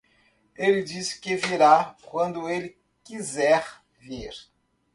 [0.55, 4.31] Ele disse que virá quando ele quiser vir.